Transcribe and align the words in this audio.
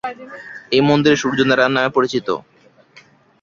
এই 0.71 0.81
মন্দিরে 0.89 1.17
সূর্য 1.21 1.39
নারায়ণ 1.43 1.73
নামে 1.75 1.91
পরিচিত। 1.97 2.27